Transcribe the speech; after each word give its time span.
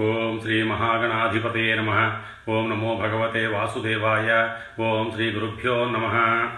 ఓం 0.00 0.40
శ్రీ 0.42 0.62
మహాగణాధిపతే 0.62 1.74
నమ. 1.74 2.20
ఓం 2.48 2.70
నమో 2.70 2.94
భగవతే 2.94 3.46
వాసుదేవాయ. 3.46 4.56
ఓం 4.82 5.10
శ్రీ 5.10 5.30
గురుభ్యో 5.30 5.84
నమ. 5.84 6.50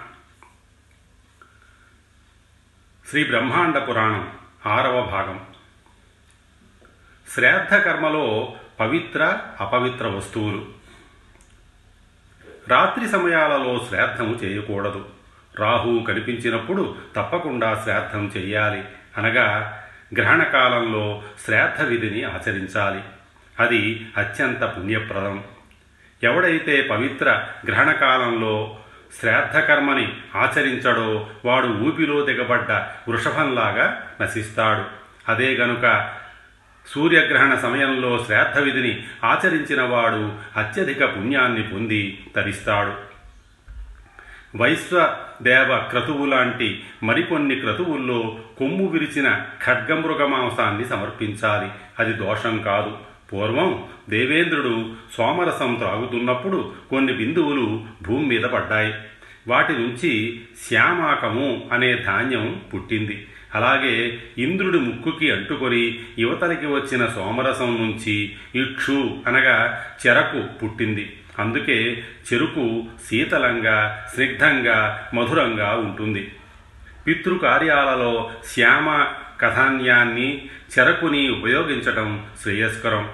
శ్రీ 3.10 3.24
బ్రహ్మాండ 3.24 3.78
పురాణం 3.78 4.32
ఆరవ 4.66 5.00
భాగం. 5.00 5.46
శ్రాద్ధ 7.34 7.74
కర్మలో 7.74 8.54
పవిత్ర 8.80 9.40
అపవిత్ర 9.60 10.06
వస్తువులు. 10.06 10.66
రాత్రి 12.68 13.08
సమయాలలో 13.08 13.86
శ్రాద్ధము 13.88 14.34
చేయకూడదు. 14.34 15.08
రాహు 15.58 16.04
కనిపించినప్పుడు 16.08 16.96
తప్పకుండా 17.16 17.80
శ్రాద్ధం 17.84 18.32
చెయ్యాలి 18.36 18.84
అనగా 19.16 19.78
గ్రహణ 20.14 20.42
కాలంలో 20.42 21.22
శ్రాద్ధ 21.44 21.82
విధిని 21.82 22.24
ఆచరించాలి. 22.24 23.02
అది 23.60 24.06
అత్యంత 24.16 24.62
పుణ్యప్రదం. 24.62 25.44
ఎవడైతే 26.22 26.82
పవిత్ర 26.82 27.44
గ్రహణ 27.66 27.92
కాలంలో 27.92 28.76
ఆచరించడో 30.36 31.26
వాడు 31.44 31.66
ఊపిలో 31.66 32.24
దిగబడ్డ 32.24 32.72
వృషభంలాగా 33.08 34.10
నశిస్తాడు. 34.20 34.84
అదే 35.30 35.54
గనుక 35.54 36.14
సూర్యగ్రహణ 36.86 37.54
సమయంలో 37.54 38.24
శ్రాద్ధ 38.26 38.58
విధిని 38.58 39.04
ఆచరించిన 39.24 39.82
వాడు 39.82 40.32
అత్యధిక 40.56 41.04
పుణ్యాన్ని 41.04 41.62
పొంది 41.62 42.26
తరిస్తాడు. 42.36 43.10
వైశ్వదేవ 44.56 45.78
క్రతువు 45.78 46.26
లాంటి 46.26 46.84
మరికొన్ని 47.02 47.56
క్రతువుల్లో 47.56 48.38
కొమ్ము 48.58 48.86
విరిచిన 48.86 49.40
ఖడ్గమృగ 49.66 50.26
మాంసాన్ని 50.26 50.84
సమర్పించాలి. 50.84 51.70
అది 51.98 52.12
దోషం 52.12 52.58
కాదు. 52.58 53.09
పూర్వం 53.32 53.84
దేవేంద్రుడు 54.10 54.92
సోమరసం 55.16 55.74
త్రాగుతున్నప్పుడు 55.74 56.72
కొన్ని 56.90 57.12
బిందువులు 57.12 57.84
భూమి 58.02 58.26
మీద 58.26 58.42
పడ్డాయి. 58.42 58.94
వాటి 59.48 59.72
నుంచి 59.72 60.40
శ్యామాకము 60.68 61.68
అనే 61.72 61.94
ధాన్యం 61.94 62.60
పుట్టింది. 62.74 63.26
అలాగే 63.54 64.18
ఇంద్రుడి 64.38 64.78
ముక్కుకి 64.78 65.30
అంటుకొని 65.30 65.98
యువతలకి 66.18 66.66
వచ్చిన 66.66 67.06
సోమరసం 67.06 67.76
నుంచి 67.76 68.36
ఇక్షు 68.54 69.10
అనగా 69.26 69.84
చెరకు 70.06 70.58
పుట్టింది. 70.58 71.16
అందుకే 71.38 72.02
చెరుకు 72.32 72.84
శీతలంగా 73.08 74.06
స్నిగ్ధంగా 74.14 75.08
మధురంగా 75.14 75.70
ఉంటుంది. 75.70 76.32
పితృకార్యాలలో 77.06 78.30
శ్యామ 78.46 79.06
కథాన్యాన్ని 79.40 80.48
చెరకుని 80.78 81.30
ఉపయోగించటం 81.30 82.26
శ్రేయస్కరం. 82.42 83.08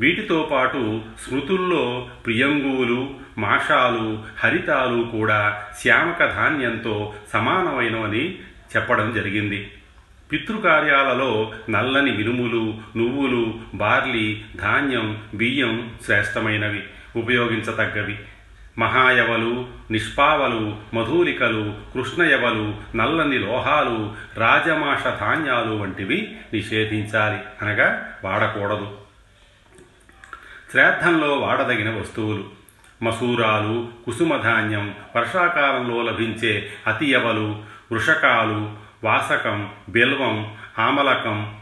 వీటితో 0.00 0.48
పాటు 0.52 1.02
శృతుల్లో 1.26 2.08
ప్రియంగువులు 2.26 3.14
మాషాలు 3.38 4.22
హరితాలు 4.38 5.02
కూడా 5.02 5.62
శ్యామక 5.80 6.18
ధాన్యంతో 6.18 7.14
సమానమైనవని 7.32 8.34
చెప్పడం 8.76 9.12
జరిగింది. 9.12 9.70
పితృకార్యాలలో 10.32 11.52
నల్లని 11.70 12.10
వినుములు 12.10 12.74
నువ్వులు 12.96 13.60
బార్లీ 13.74 14.42
ధాన్యం 14.56 15.22
బియ్యం 15.34 15.90
శ్రేష్టమైనవి 16.04 16.82
ఉపయోగించతగ్గవి. 17.16 18.18
మహాయవలు 18.78 19.66
నిష్పావలు 19.90 20.76
మధూలికలు 20.94 21.74
కృష్ణయవలు 21.94 22.74
నల్లని 22.96 23.38
లోహాలు 23.38 24.14
రాజమాష 24.36 25.04
ధాన్యాలు 25.20 25.74
వంటివి 25.74 26.36
నిషేధించాలి 26.54 27.38
అనగా 27.62 28.12
వాడకూడదు. 28.24 29.07
శ్రాద్ధంలో 30.72 31.38
వాడదగిన 31.38 32.00
వస్తువులు. 32.00 32.44
మసూరాలు 33.02 33.88
కుసుమధాన్యం 34.06 34.94
వర్షాకాలంలో 35.16 36.02
లభించే 36.02 36.72
అతియవలు 36.86 37.62
వృషకాలు 37.92 38.72
వాసకం 39.04 39.70
బెల్వం 39.88 40.56
ఆమలకం 40.78 41.56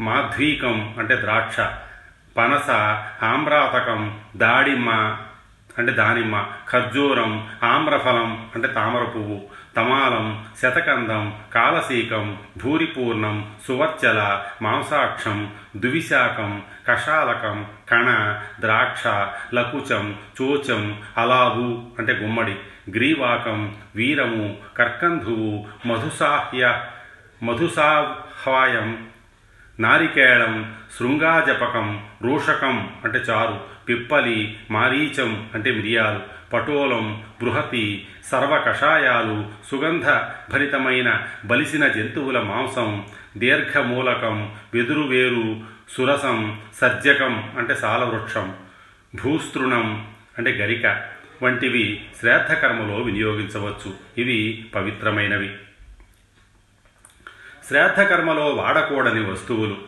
మాధ్వీకం 0.00 0.94
అంటే 0.98 1.16
ద్రాక్ష 1.20 1.56
పనస 2.36 2.70
ఆమ్రాతకం 3.24 4.18
దాడిమ్మ 4.36 5.16
అంటే 5.78 5.92
దానిమ్మ 5.92 6.36
ఖర్జూరం 6.70 7.32
ఆమ్రఫలం 7.64 8.30
అంటే 8.54 8.68
తామర 8.68 9.04
పువ్వు 9.04 9.38
తమాలం 9.76 10.26
శతకందం 10.62 11.24
కాలసీకం 11.54 12.26
భూరిపూర్ణం 12.62 13.36
సువర్చల 13.66 14.20
మాంసాక్షం 14.62 15.38
దువిశాకం 15.76 16.50
కషాలకం 16.88 17.58
కణ 17.90 18.08
ద్రాక్ష 18.60 19.04
లకుచం 19.54 20.06
చోచం 20.38 20.82
అలావు 21.18 21.68
అంటే 21.98 22.12
గుమ్మడి 22.12 22.56
గ్రీవాకం 22.90 23.60
వీరము 23.96 24.46
కర్కంధువు 24.78 25.52
మధుసాహ్య 25.86 26.64
మధుసాహ్వాయం 27.40 28.88
నారికేళం 29.78 30.54
శృంగాజపకం 30.96 31.88
రోషకం 32.22 32.76
అంటే 33.04 33.18
చారు 33.18 33.56
పిప్పలి 33.88 34.58
మారీచం 34.70 35.50
అంటే 35.54 35.70
మిరియాలు 35.70 36.20
పటోలం 36.52 37.24
బృహతి 37.42 38.08
సర్వ 38.24 38.64
కషాయాలు 38.66 39.46
సుగంధ 39.70 40.04
భరితమైన 40.52 41.26
బలిసిన 41.44 41.88
జంతువుల 41.88 42.40
మాంసం 42.40 43.06
దీర్ఘమూలకం 43.36 44.54
వెదురువేరు 44.74 45.60
సురసం 45.90 46.60
సజ్జకం 46.74 47.50
అంటే 47.58 47.74
సాలవృక్షం 47.74 48.54
భూస్తృణం 49.24 50.08
అంటే 50.38 50.50
గరిక 50.50 51.04
వంటివి 51.42 52.04
శ్రాద్ధకర్మలో 52.20 52.96
వినియోగించవచ్చు. 52.96 53.94
ఇవి 54.18 54.66
పవిత్రమైనవి. 54.74 55.56
శ్రాద్ధకర్మలో 57.68 58.46
వాడకూడని 58.46 59.30
వస్తువులు. 59.30 59.87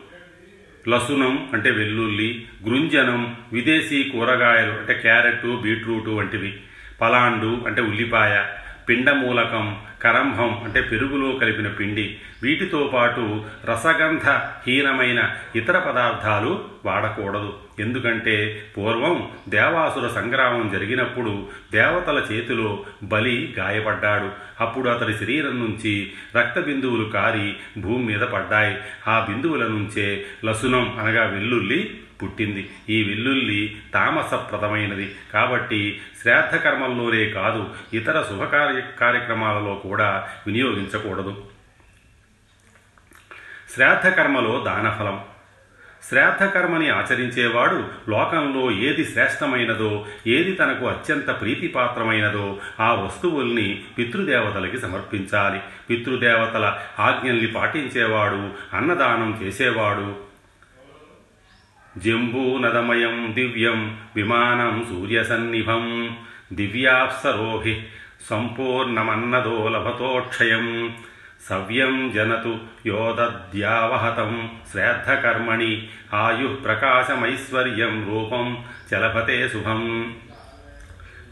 లసునం 0.89 1.49
అంటే 1.53 1.71
వెల్లుల్లి 1.71 2.45
గృంజనం 2.67 3.35
విదేశీ 3.53 4.03
కూరగాయలు 4.03 4.71
అంటే 4.71 4.93
క్యారెట్ 4.93 5.61
బీట్రూటు 5.61 6.09
వంటివి. 6.09 6.53
పలాండు 7.01 7.63
అంటే 7.67 7.81
ఉల్లిపాయ 7.81 8.43
పిండమూలకం 8.89 9.77
కరంభం 10.01 10.61
అంటే 10.63 10.81
పెరుగులో 10.81 11.39
కలిపిన 11.39 11.67
పిండి. 11.67 12.17
వీటితో 12.43 12.91
పాటు 12.93 13.45
రసగంధహీనమైన 13.65 15.33
ఇతర 15.55 15.79
పదార్థాలు 15.79 16.65
వాడకూడదు. 16.85 17.53
ఎందుకంటే 17.79 18.63
పూర్వం 18.77 19.29
దేవాసుర 19.49 20.07
సంగ్రామం 20.07 20.69
జరిగినప్పుడు 20.73 21.47
దేవతల 21.71 22.23
చేతిలో 22.31 22.83
బలి 23.03 23.55
గాయపడ్డాడు. 23.59 24.29
అప్పుడు 24.61 24.89
అతడి 24.89 25.13
శరీరం 25.13 25.59
నుంచి 25.59 26.11
రక్త 26.37 26.59
బిందువులు 26.59 27.09
కారి 27.09 27.55
భూమి 27.77 28.05
మీద 28.05 28.21
పడ్డాయి. 28.21 28.77
ఆ 29.07 29.27
బిందువుల 29.29 29.67
నుంచే 29.67 30.25
లసునం 30.45 30.99
అనగా 30.99 31.23
వెల్లుల్లి 31.25 31.99
పుట్టింది. 32.23 32.69
ఈ 32.89 33.03
వెల్లుల్లి 33.03 33.81
తామసప్రదమైనది. 33.93 35.15
కాబట్టి 35.33 36.01
శ్రాద్ధకర్మల్లోనే 36.21 37.29
కాదు 37.29 37.69
ఇతర 37.93 38.21
శుభకార్య 38.29 38.83
కార్యక్రమాలలో 39.01 39.81
కూడా 39.83 40.29
వినియోగించకూడదు. 40.47 41.43
శ్రాద్ధకర్మలో 43.73 44.63
దానఫలం. 44.67 45.23
శ్రాద్ధకర్మని 46.09 46.89
ఆచరించేవాడు 46.89 47.87
లోకంలో 48.09 48.71
ఏది 48.71 49.05
శ్రేష్టమైనదో 49.05 50.05
ఏది 50.27 50.53
తనకు 50.53 50.87
అత్యంత 50.87 51.41
ప్రీతిపాత్రమైనదో 51.41 52.59
ఆ 52.79 52.93
వస్తువుల్ని 52.93 53.83
పితృదేవతలకి 53.97 54.79
సమర్పించాలి. 54.79 55.59
పితృదేవతల 55.89 56.79
ఆజ్ఞల్ని 56.99 57.47
పాటించేవాడు 57.47 58.49
అన్నదానం 58.75 59.39
చేసేవాడు 59.43 60.30
జంబూనదమయం 61.97 63.31
దివ్యం 63.35 63.97
విమానం 64.15 64.87
సూర్యసన్నిభం 64.89 66.15
దివ్యాప్సరోభి 66.53 67.83
సంపూర్ణమన్నదో 68.29 69.67
లభతోక్షయం. 69.67 70.95
సవ్యం 71.49 72.11
జనతు 72.15 72.57
యోదద్యావహతం 72.85 74.51
శ్రాద్ధకర్మణి 74.71 75.87
ఆయు 76.13 76.47
ప్రకాశమైశ్వర్యం 76.47 78.07
రూపం 78.09 78.63
చలపతే 78.93 79.49
శుభం. 79.49 80.13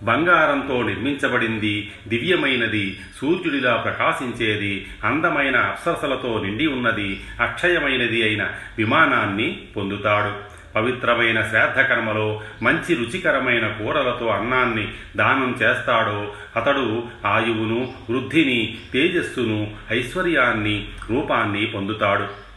బంగారంతో 0.03 0.83
నిర్మించబడింది 0.83 1.91
దివ్యమైనది 2.07 2.99
సూర్యుడిలా 3.21 3.75
ప్రకాశించేది 3.75 4.87
అందమైన 5.03 5.57
అప్సరసలతో 5.57 6.41
నిండి 6.43 6.67
ఉన్నది 6.67 7.21
అక్షయమైనది 7.41 8.23
అయిన 8.23 8.47
విమానాన్ని 8.77 9.61
పొందుతాడు. 9.75 10.48
పవిత్రమైన 10.75 11.41
శ్రాద్ధకర్మలో 11.49 12.41
మంచి 12.61 12.95
రుచికరమైన 12.95 13.67
కూరలతో 13.67 14.27
అన్నాన్ని 14.27 14.91
దానం 15.15 15.57
చేస్తాడో 15.61 16.33
అతడు 16.55 17.03
ఆయువును 17.25 17.93
వృద్ధిని 18.09 18.77
తేజస్సును 18.93 19.71
ఐశ్వర్యాన్ని 19.91 20.87
రూపాన్ని 21.09 21.65
పొందుతాడు. 21.65 22.48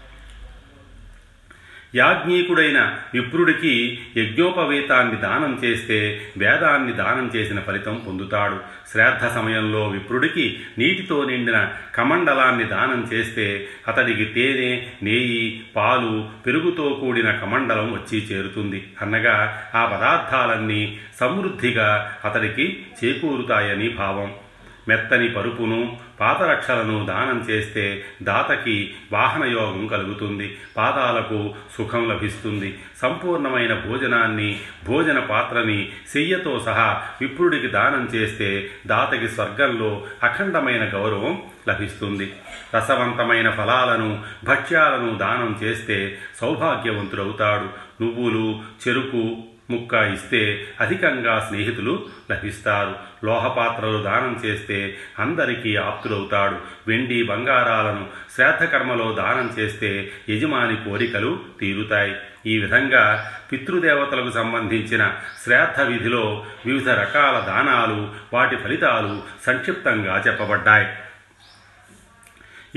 యాజ్ఞీకుడైన 1.94 2.94
విప్రుడికి 3.14 3.98
యజ్ఞోపవేతాన్ని 4.16 5.16
దానం 5.16 5.60
చేస్తే 5.64 6.20
వేదాన్ని 6.36 6.92
దానం 6.92 7.30
చేసిన 7.36 7.60
ఫలితం 7.60 8.02
పొందుతాడు. 8.06 8.56
శ్రాద్ధ 8.92 9.26
సమయంలో 9.26 9.88
విప్రుడికి 9.88 10.60
నీటితో 10.78 11.24
నిండిన 11.24 11.68
కమండలాన్ని 11.94 12.64
దానం 12.64 13.08
చేస్తే 13.12 13.68
అతడికి 13.88 14.24
తేనె 14.24 14.82
నేయి 15.02 15.62
పాలు 15.76 16.28
పెరుగుతో 16.46 16.98
కూడిన 17.00 17.30
కమండలం 17.30 17.92
వచ్చి 17.92 18.18
చేరుతుంది. 18.18 18.92
అనగా 19.02 19.62
ఆ 19.74 19.84
పదార్థాలన్నీ 19.84 20.98
సమృద్ధిగా 21.20 22.16
అతడికి 22.24 22.82
చేకూరుతాయని 23.04 23.88
భావం. 23.88 24.32
మెత్తని 24.88 25.28
పరుపును 25.28 25.96
పాదరక్షలను 26.22 27.06
దానం 27.06 27.46
చేస్తే 27.50 28.04
దాతకి 28.22 28.94
వాహనయోగం 29.12 29.86
కలుగుతుంది 29.86 30.58
పాదాలకు 30.76 31.54
సుఖం 31.78 32.08
లభిస్తుంది. 32.08 32.78
సంపూర్ణమైన 33.02 33.74
భోజనాన్ని 33.74 34.60
భోజన 34.86 35.18
పాత్రని 35.18 35.92
శయ్యతో 36.14 36.60
సహా 36.60 37.02
విప్రుడికి 37.20 37.66
దానం 37.66 38.08
చేస్తే 38.14 38.70
దాతకి 38.86 39.28
స్వర్గంలో 39.28 40.06
అఖండమైన 40.22 40.88
గౌరవం 40.94 41.42
లభిస్తుంది. 41.68 42.32
రసవంతమైన 42.76 43.50
ఫలాలను 43.50 44.22
భక్ష్యాలను 44.44 45.18
దానం 45.18 45.58
చేస్తే 45.62 46.18
సౌభాగ్యవంతుడవుతాడు. 46.40 47.64
నువ్వులు 48.02 48.60
చెరుకు 48.88 49.36
ముక్క 49.70 49.94
ఇస్తే 49.94 50.66
అధికంగా 50.80 51.46
స్నేహితులు 51.48 52.06
లభిస్తారు. 52.30 52.94
లోహపాత్రలు 53.24 54.02
దానం 54.02 54.42
చేస్తే 54.44 54.96
అందరికీ 55.18 55.76
అవుతాడు 56.12 56.56
వెండి 56.88 57.22
బంగారాలను 57.22 58.06
శ్రాద్ధకర్మలో 58.34 59.12
దానం 59.12 59.54
చేస్తే 59.58 60.12
యజమాని 60.30 60.76
కోరికలు 60.76 61.40
తీరుతాయి. 61.60 62.14
ఈ 62.46 62.58
విధంగా 62.58 63.32
పితృదేవతలకు 63.52 64.30
సంబంధించిన 64.30 65.14
శ్రాద్ధ 65.44 65.80
విధిలో 65.80 66.46
వివిధ 66.66 66.88
రకాల 66.88 67.38
దానాలు 67.38 68.10
వాటి 68.32 68.56
ఫలితాలు 68.56 69.22
సంక్షిప్తంగా 69.46 70.24
చెప్పబడ్డాయి. 70.26 70.86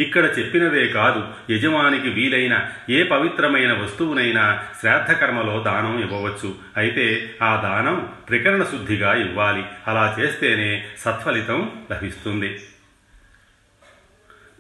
ఇక్కడ 0.04 0.24
చెప్పినవే 0.40 0.88
కాదు 0.88 1.28
యజమానికి 1.50 2.10
వీలైన 2.10 2.68
ఏ 2.90 3.04
పవిత్రమైన 3.04 3.74
వస్తువునైనా 3.74 4.64
శ్రాద్ధకర్మలో 4.80 5.64
దానం 5.64 6.00
ఇవ్వవచ్చు. 6.00 6.56
అయితే 6.78 7.36
ఆ 7.42 7.56
దానం 7.64 8.10
ప్రకరణ 8.30 8.64
శుద్ధిగా 8.64 9.14
ఇవ్వాలి. 9.14 9.64
అలా 9.88 10.16
చేస్తేనే 10.20 10.86
సత్ఫలితం 11.00 11.72
లభిస్తుంది. 11.92 12.60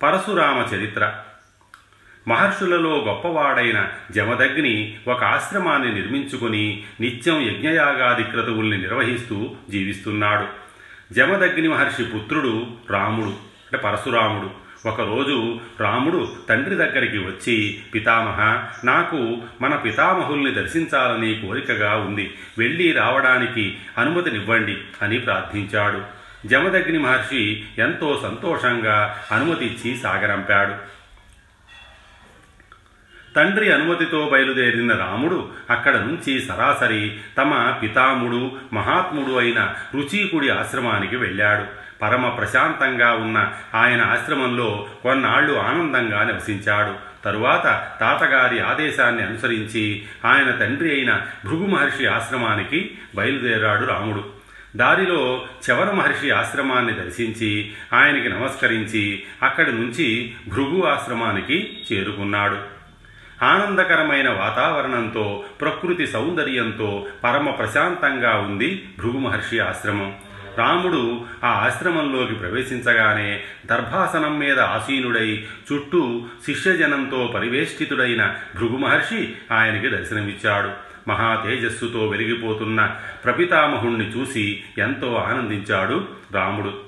పరశురామ 0.03 0.75
చరిత్ర 0.75 1.13
మహర్షులలో 2.27 3.05
గొప్పవాడైన 3.07 3.89
జమదగ్ని 4.11 4.97
ఒక 5.07 5.23
ఆశ్రమాన్ని 5.23 5.93
నిర్మించుకుని 5.93 6.83
నిత్యం 7.01 7.41
యజ్ఞయాగాది 7.41 8.23
క్రతువుల్ని 8.23 8.77
నిర్వహిస్తూ 8.77 9.55
జీవిస్తున్నాడు. 9.69 10.47
జమదగ్ని 11.13 11.67
మహర్షి 11.67 12.03
పుత్రుడు 12.03 12.67
రాముడు 12.89 13.27
అంటే 13.27 13.77
పరశురాముడు. 13.77 14.65
ఒకరోజు 14.89 15.59
రాముడు 15.79 16.27
తండ్రి 16.49 16.75
దగ్గరికి 16.75 17.17
వచ్చి 17.17 17.81
పితామహ 17.93 18.63
నాకు 18.83 19.37
మన 19.61 19.75
పితామహుల్ని 19.75 20.51
దర్శించాలని 20.51 21.41
కోరికగా 21.45 21.95
ఉంది. 21.95 22.33
వెళ్ళి 22.57 22.91
రావడానికి 22.91 23.77
అనుమతినివ్వండి 23.97 24.77
అని 25.01 25.19
ప్రార్థించాడు. 25.19 26.14
జమదగ్ని 26.45 26.99
మహర్షి 26.99 27.65
ఎంతో 27.77 28.19
సంతోషంగా 28.23 29.23
అనుమతిచ్చి 29.31 29.97
సాగరంపాడు. 29.97 30.95
తండ్రి 33.35 33.73
అనుమతితో 33.73 34.29
బయలుదేరిన 34.33 34.95
రాముడు 34.95 35.49
అక్కడ 35.69 35.95
నుంచి 35.95 36.41
సరాసరి 36.41 37.17
తమ 37.37 37.79
పితాముడు 37.83 38.51
మహాత్ముడు 38.73 39.37
అయిన 39.37 39.73
రుచీకుడి 39.95 40.49
ఆశ్రమానికి 40.49 41.15
వెళ్ళాడు. 41.15 41.65
పరమ 42.01 42.29
ప్రశాంతంగా 42.29 43.13
ఉన్న 43.13 43.53
ఆయన 43.75 44.01
ఆశ్రమంలో 44.01 44.89
కొన్నాళ్ళు 45.03 45.59
ఆనందంగా 45.59 46.23
నివసించాడు. 46.23 47.23
తరువాత 47.23 47.63
తాతగారి 47.99 48.59
ఆదేశాన్ని 48.59 49.23
అనుసరించి 49.23 50.05
ఆయన 50.25 50.51
తండ్రి 50.51 50.91
అయిన 50.91 51.21
భృగు 51.45 51.65
మహర్షి 51.65 52.05
ఆశ్రమానికి 52.05 52.97
బయలుదేరాడు 53.15 53.85
రాముడు. 53.85 54.34
దారిలో 54.75 55.45
చవన 55.71 55.91
మహర్షి 55.91 56.31
ఆశ్రమాన్ని 56.31 56.93
దర్శించి 56.93 57.73
ఆయనకి 57.93 58.29
నమస్కరించి 58.29 59.23
అక్కడి 59.43 59.71
నుంచి 59.71 60.33
భృగు 60.47 60.83
ఆశ్రమానికి 60.83 61.77
చేరుకున్నాడు. 61.93 62.57
ఆనందకరమైన 63.43 64.29
వాతావరణంతో 64.29 65.43
ప్రకృతి 65.61 66.07
సౌందర్యంతో 66.07 67.07
పరమ 67.23 67.49
ప్రశాంతంగా 67.49 68.35
ఉంది 68.35 68.89
భృగు 68.99 69.17
మహర్షి 69.17 69.59
ఆశ్రమం. 69.59 70.15
రాముడు 70.57 71.25
ఆ 71.43 71.47
ఆశ్రమంలోకి 71.47 72.33
ప్రవేశించగానే 72.33 73.43
దర్భాసనం 73.65 74.39
మీద 74.39 74.59
ఆసీనుడై 74.59 75.45
చుట్టూ 75.73 76.25
శిష్యజనంతో 76.45 77.31
పరివేష్టితుడైన 77.35 78.35
భృగు 78.55 78.77
మహర్షి 78.77 79.33
ఆయనకి 79.51 79.89
దర్శనమిచ్చాడు. 79.89 80.84
మహా 81.07 81.43
తేజస్సుతో 81.45 82.07
వెలిగిపోతున్న 82.07 82.95
ప్రపితామహుణ్ణి 83.23 84.05
చూసి 84.05 84.63
ఎంతో 84.77 85.15
ఆనందించాడు 85.15 86.07
రాముడు. 86.31 86.85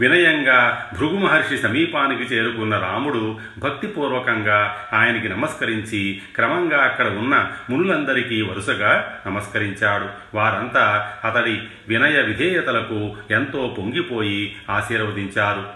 వినయంగా 0.00 0.90
భృగు 0.98 1.16
మహర్షి 1.16 1.58
సమీపానికి 1.58 2.22
చేరుకున్న 2.22 2.78
రాముడు 2.78 3.38
భక్తిపూర్వకంగా 3.58 4.76
ఆయనకి 4.92 5.28
నమస్కరించి 5.28 6.20
క్రమంగా 6.36 6.84
అక్కడ 6.84 7.06
ఉన్న 7.06 7.50
మునులందరికీ 7.70 8.42
వరుసగా 8.42 9.20
నమస్కరించాడు. 9.26 10.36
వారంతా 10.36 11.12
అతడి 11.24 11.62
వినయ 11.88 12.22
విధేయతలకు 12.22 13.16
ఎంతో 13.30 13.74
పొంగిపోయి 13.78 14.56
ఆశీర్వదించారు. 14.70 15.66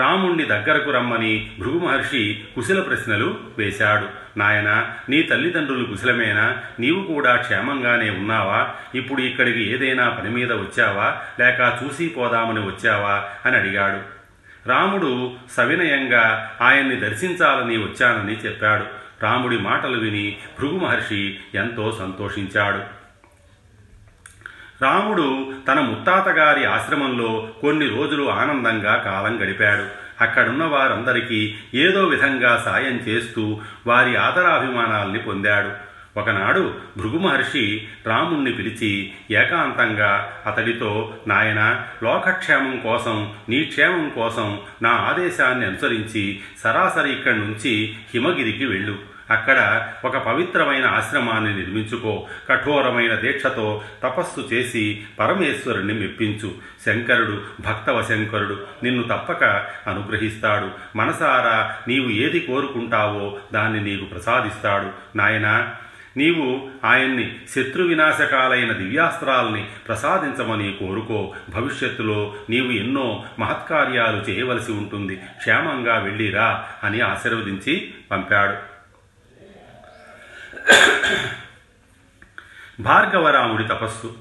రాముణ్ణి 0.00 0.44
దగ్గరకు 0.44 0.90
రమ్మని 0.90 1.50
భృగు 1.58 1.78
మహర్షి 1.78 2.44
కుశల 2.54 2.80
ప్రశ్నలు 2.80 3.38
వేశాడు. 3.58 4.21
నాయన 4.36 4.90
నీ 5.08 5.22
తల్లిదండ్రులు 5.22 5.84
కుశలమేనా? 5.84 6.58
నీవు 6.80 7.02
కూడా 7.02 7.36
క్షేమంగానే 7.36 8.10
ఉన్నావా? 8.10 8.68
ఇప్పుడు 8.94 9.22
ఇక్కడికి 9.22 9.72
ఏదైనా 9.72 10.08
పని 10.08 10.30
మీద 10.30 10.52
వచ్చావా? 10.52 11.16
లేక 11.40 11.78
చూసి 11.84 12.08
పోదామని 12.08 12.60
వచ్చావా? 12.60 13.24
అని 13.46 13.56
అడిగాడు. 13.56 14.22
రాముడు 14.68 15.32
సవినయంగా 15.52 16.56
ఆయన్ని 16.62 16.96
దర్శించాలని 16.96 17.76
వచ్చానని 17.76 18.32
చెప్పాడు. 18.32 18.84
రాముడి 19.22 19.58
మాటలు 19.58 19.98
విని 19.98 20.36
భృగు 20.58 20.78
మహర్షి 20.78 21.38
ఎంతో 21.54 21.92
సంతోషించాడు. 21.92 23.02
రాముడు 24.84 25.52
తన 25.68 25.80
ముత్తాతగారి 25.80 26.64
ఆశ్రమంలో 26.64 27.48
కొన్ని 27.60 27.88
రోజులు 27.88 28.30
ఆనందంగా 28.30 28.96
కాలం 28.96 29.42
గడిపాడు. 29.42 30.01
అక్కడున్న 30.20 30.64
వారందరికీ 30.64 31.54
ఏదో 31.74 32.04
విధంగా 32.04 32.62
సాయం 32.64 32.96
చేస్తూ 33.08 33.60
వారి 33.86 34.16
ఆదరాభిమానాల్ని 34.16 35.18
పొందాడు. 35.18 35.92
ఒకనాడు 36.16 36.74
భృగు 36.96 37.18
మహర్షి 37.18 37.86
రాముణ్ణి 38.06 38.52
పిలిచి 38.52 39.12
ఏకాంతంగా 39.30 40.32
అతడితో 40.46 41.14
నాయన 41.26 41.82
లోకక్షేమం 42.02 42.80
కోసం 42.84 43.32
నీ 43.48 43.64
క్షేమం 43.64 44.12
కోసం 44.14 44.60
నా 44.82 44.90
ఆదేశాన్ని 44.90 45.66
అనుసరించి 45.66 46.40
సరాసరి 46.62 47.12
ఇక్కడి 47.12 47.38
నుంచి 47.38 47.96
హిమగిరికి 48.14 48.64
వెళ్ళు. 48.64 49.11
అక్కడ 49.30 49.88
ఒక 50.04 50.16
పవిత్రమైన 50.16 50.86
ఆశ్రమాన్ని 50.86 51.56
నిర్మించుకో 51.56 52.26
కఠోరమైన 52.48 53.14
దీక్షతో 53.14 53.82
తపస్సు 54.02 54.40
చేసి 54.52 55.04
పరమేశ్వరుణ్ణి 55.20 55.94
మెప్పించు. 55.94 56.54
శంకరుడు 56.86 57.42
భక్తవ 57.60 58.02
శంకరుడు 58.02 58.58
నిన్ను 58.82 59.02
తప్పక 59.02 59.44
అనుగ్రహిస్తాడు. 59.86 60.98
మనసారా 60.98 61.74
నీవు 61.88 62.10
ఏది 62.10 62.40
కోరుకుంటావో 62.40 63.38
దాన్ని 63.52 63.84
నీకు 63.84 64.04
ప్రసాదిస్తాడు. 64.04 65.16
నాయనా 65.16 65.74
నీవు 66.16 66.68
ఆయన్ని 66.84 67.36
శత్రు 67.50 67.82
వినాశకాలైన 67.82 68.72
దివ్యాస్త్రాల్ని 68.72 69.66
ప్రసాదించమని 69.88 70.76
కోరుకో. 70.80 71.34
భవిష్యత్తులో 71.50 72.34
నీవు 72.50 72.72
ఎన్నో 72.72 73.24
మహత్కార్యాలు 73.38 74.16
చేయవలసి 74.16 74.72
ఉంటుంది. 74.72 75.16
క్షేమంగా 75.16 75.98
వెళ్ళిరా 75.98 76.64
అని 76.84 77.00
ఆశీర్వదించి 77.00 77.94
పంపాడు. 78.10 78.71
భార్గవరాముడి 82.80 83.64
తపస్సు. 83.64 84.14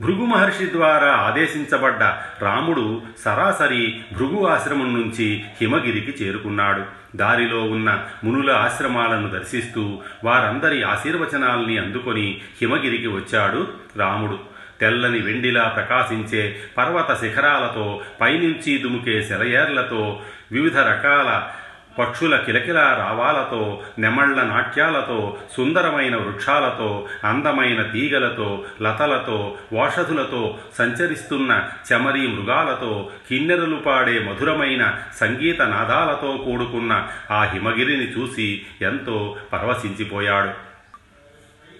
భృగు 0.00 0.24
మహర్షి 0.24 0.72
ద్వారా 0.72 1.12
ఆదేశించబడ్డ 1.12 2.02
రాముడు 2.44 3.02
సరాసరి 3.24 4.00
భృగు 4.12 4.46
ఆశ్రమం 4.46 5.00
నుంచి 5.00 5.44
హిమగిరికి 5.60 6.24
చేరుకున్నాడు. 6.24 6.82
దారిలో 7.16 7.62
ఉన్న 7.62 8.04
మునుల 8.24 8.50
ఆశ్రమాలను 8.50 9.30
దర్శిస్తూ 9.30 10.02
వారందరి 10.24 10.82
ఆశీర్వచనాల్ని 10.82 11.78
అందుకొని 11.78 12.40
హిమగిరికి 12.60 13.06
వచ్చాడు 13.06 13.68
రాముడు. 13.96 14.38
తెల్లని 14.80 15.18
వెండిలా 15.18 15.64
ప్రకాశించే 15.68 16.60
పర్వత 16.78 17.20
శిఖరాలతో 17.20 18.02
పైనుంచి 18.20 18.78
దుముకే 18.78 19.22
సెలయేర్లతో 19.22 20.22
వివిధ 20.52 20.78
రకాల 20.78 21.50
పక్షుల 21.98 22.36
కిలకిల 22.36 22.78
రావాలతో 22.78 23.82
నెమళ్ళ 23.98 24.42
నాట్యాలతో 24.42 25.38
సుందరమైన 25.56 26.16
వృక్షాలతో 26.16 27.08
అందమైన 27.24 27.82
తీగలతో 27.82 28.64
లతలతో 28.82 29.56
ఓషధులతో 29.74 30.58
సంచరిస్తున్న 30.78 31.68
చెమరి 31.92 32.26
మృగాలతో 32.26 33.10
కిన్నెరలు 33.28 33.76
పాడే 33.76 34.18
మధురమైన 34.18 34.98
సంగీత 35.20 35.62
నాదాలతో 35.62 36.36
కూడుకున్న 36.44 37.08
ఆ 37.30 37.44
హిమగిరిని 37.44 38.12
చూసి 38.12 38.62
ఎంతో 38.82 39.36
పరవశించిపోయాడు. 39.52 40.74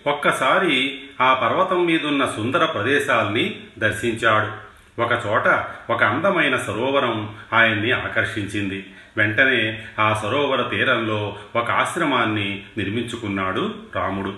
ఒక్కసారి 0.08 1.00
ఆ 1.20 1.34
పర్వతం 1.34 1.86
మీదున్న 1.86 2.26
సుందర 2.26 2.64
ప్రదేశాల్ని 2.64 3.60
దర్శించాడు. 3.78 4.64
ఒకచోట 5.00 5.64
ఒక 5.90 6.04
అందమైన 6.04 6.56
సరోవరం 6.56 7.34
ఆయన్ని 7.52 7.92
ఆకర్షించింది. 7.92 8.86
వెంటనే 9.16 9.86
ఆ 9.98 10.14
సరోవర 10.14 10.62
తీరంలో 10.62 11.36
ఒక 11.56 11.70
ఆశ్రమాన్ని 11.70 12.64
నిర్మించుకున్నాడు 12.76 13.74
రాముడు. 13.94 14.34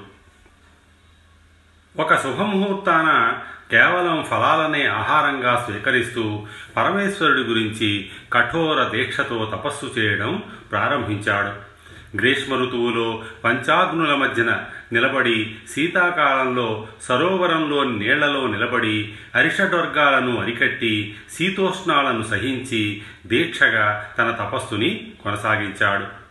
ఒక 1.96 2.22
శుభముహూర్తాన 2.22 3.38
కేవలం 3.70 4.24
ఫలాలనే 4.30 4.86
ఆహారంగా 4.86 5.64
స్వీకరిస్తూ 5.66 6.46
పరమేశ్వరుడి 6.76 7.40
గురించి 7.40 8.10
కఠోర 8.32 8.88
దీక్షతో 8.96 9.52
తపస్సు 9.54 9.86
చేయడం 9.98 10.42
ప్రారంభించాడు. 10.70 11.75
గ్రీష్మ 12.16 12.54
ఋతువులో 12.54 13.22
పంచాగ్నుల 13.44 14.14
మధ్యన 14.14 14.64
నిలబడి 14.92 15.56
శీతాకాలంలో 15.74 16.86
సరోవరంలో 17.02 17.84
నీళ్ళలో 17.84 18.46
నిలబడి 18.46 19.12
అరిషడ్వర్గాలను 19.34 20.42
అరికట్టి 20.42 21.16
శీతోష్ణాలను 21.38 22.22
సహించి 22.22 23.02
దీక్షగా 23.26 24.10
తన 24.18 24.30
తపస్సుని 24.30 25.10
కొనసాగించాడు. 25.24 26.26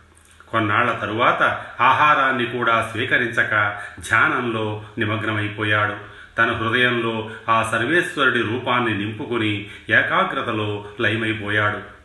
కొన్నాళ్ళ 0.50 0.92
తరువాత 0.92 1.42
ఆహారాన్ని 1.80 2.46
కూడా 2.46 2.88
స్వీకరించక 2.92 3.76
ధ్యానంలో 4.00 4.84
నిమగ్నమైపోయాడు. 4.98 6.16
తన 6.38 6.52
హృదయంలో 6.52 7.30
ఆ 7.48 7.68
సర్వేశ్వరుడి 7.72 8.42
రూపాన్ని 8.42 8.98
నింపుకుని 8.98 9.66
ఏకాగ్రతలో 9.90 10.84
లయమైపోయాడు. 11.00 11.95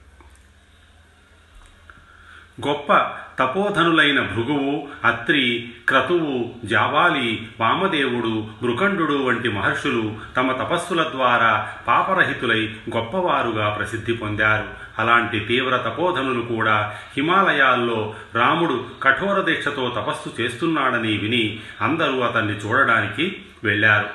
గొప్ప 2.68 2.94
తపోధనులైన 3.40 4.22
భృగువు 4.22 4.88
అత్రి 5.06 5.70
క్రతువు 5.90 6.68
జావాలి 6.68 7.48
వామదేవుడు 7.60 8.48
మృకండు 8.62 9.24
వంటి 9.24 9.50
మహర్షులు 9.50 10.16
తమ 10.38 10.52
తపస్సుల 10.52 11.04
ద్వారా 11.04 11.70
పాపరహితులై 11.88 12.76
గొప్పవారుగా 12.96 13.70
ప్రసిద్ధి 13.70 14.14
పొందారు. 14.14 14.68
అలాంటి 15.00 15.40
తీవ్ర 15.40 15.78
తపోధనులు 15.78 16.42
కూడా 16.42 16.94
హిమాలయాల్లో 17.18 18.14
రాముడు 18.36 18.86
కఠోర 19.04 19.42
దీక్షతో 19.42 19.94
తపస్సు 19.96 20.42
చేస్తున్నాడని 20.42 21.18
విని 21.18 21.60
అందరూ 21.82 22.20
అతన్ని 22.20 22.54
చూడడానికి 22.54 23.42
వెళ్ళారు. 23.64 24.10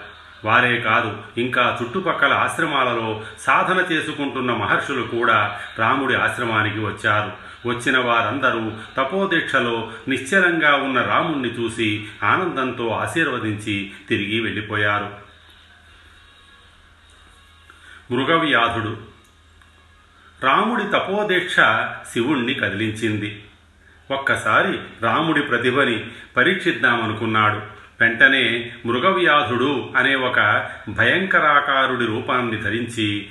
వారే 0.45 0.77
కాదు 0.77 1.17
ఇంకా 1.39 1.79
చుట్టుపక్కల 1.83 2.33
ఆశ్రమాలలో 2.33 3.21
సాధన 3.41 3.85
చేసుకుంటున్న 3.93 4.53
మహర్షులు 4.53 5.03
కూడా 5.03 5.59
రాముడి 5.79 6.15
ఆశ్రమానికి 6.15 6.79
వచ్చారు. 6.79 7.47
వచ్చిన 7.67 7.99
వారందరూ 7.99 8.73
తపోదీక్షలో 8.97 9.93
నిశ్చలంగా 10.09 10.77
ఉన్న 10.77 11.03
రాముణ్ణి 11.03 11.49
చూసి 11.49 12.09
ఆనందంతో 12.23 12.89
ఆశీర్వదించి 12.89 13.93
తిరిగి 14.09 14.41
వెళ్ళిపోయారు. 14.41 15.27
మృగవ్యాధుడు. 18.11 18.99
రాముడి 20.43 20.85
తపోదీక్ష 20.85 21.57
శివుణ్ణి 22.13 22.55
కదిలించింది. 22.55 23.45
ఒక్కసారి 24.11 24.79
రాముడి 25.03 25.43
ప్రతిభని 25.43 26.11
పరీక్షిద్దామనుకున్నాడు. 26.37 27.77
వెంటనే 28.01 28.73
మృగవ్యాధుడు 28.87 29.93
అనే 29.97 30.15
ఒక 30.15 30.71
భయంకరాకారుడి 30.89 32.07
రూపాన్ని 32.07 32.63
ధరించి 32.63 33.27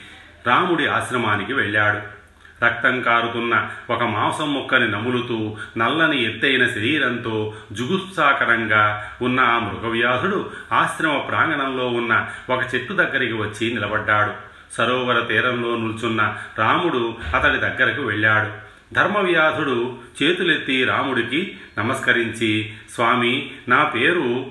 రాముడి 0.48 0.88
ఆశ్రమానికి 0.88 1.54
వెళ్ళాడు. 1.54 2.15
రక్తం 2.64 3.02
కారుతున్న 3.02 3.70
ఒక 3.90 4.04
మాంసం 4.04 4.54
ముక్కని 4.54 4.92
నములుతూ 4.92 5.58
నల్లని 5.78 6.24
ఎత్తైన 6.24 6.68
శరీరంతో 6.68 7.54
జుగుత్సాకరంగా 7.72 9.12
ఉన్న 9.22 9.40
ఆ 9.40 9.60
మృగవ్యాధుడు 9.60 10.50
ఆశ్రమ 10.72 11.18
ప్రాంగణంలో 11.18 11.88
ఉన్న 11.88 12.28
ఒక 12.50 12.64
చెట్టు 12.76 12.94
దగ్గరికి 12.94 13.34
వచ్చి 13.34 13.74
నిలబడ్డాడు. 13.74 14.32
సరోవర 14.74 15.20
తీరంలో 15.20 15.76
నిల్చున్న 15.76 16.38
రాముడు 16.58 17.16
అతడి 17.36 17.58
దగ్గరకు 17.58 18.02
వెళ్ళాడు. 18.02 18.66
ధర్మవ్యాధుడు 18.94 19.94
చేతులెత్తి 20.24 20.84
రాముడికి 20.84 21.58
నమస్కరించి 21.78 22.74
స్వామి 22.96 23.52
నా 23.68 23.84
పేరు 23.84 24.46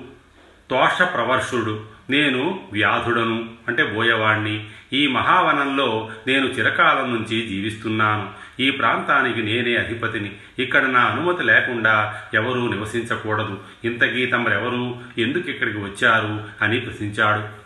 తోష 0.69 1.01
ప్రవర్షుడు 1.01 1.94
నేను 2.09 2.59
వ్యాధుడను 2.71 3.49
అంటే 3.67 3.83
బోయవాణ్ణి. 3.83 4.65
ఈ 4.93 5.07
మహావనంలో 5.07 6.09
నేను 6.27 6.45
చిరకాలం 6.45 7.15
నుంచి 7.15 7.47
జీవిస్తున్నాను. 7.47 8.29
ఈ 8.59 8.71
ప్రాంతానికి 8.71 9.41
నేనే 9.41 9.75
అధిపతిని. 9.75 10.31
ఇక్కడ 10.59 10.83
నా 10.83 10.99
అనుమతి 10.99 11.43
లేకుండా 11.43 12.21
ఎవరూ 12.33 12.73
నివసించకూడదు. 12.73 13.59
ఇంతకీ 13.83 14.25
తమరెవరు 14.25 14.95
ఎందుకు 15.17 15.49
ఇక్కడికి 15.49 15.77
వచ్చారు 15.77 16.43
అని 16.61 16.79
ప్రశ్నించాడు. 16.79 17.64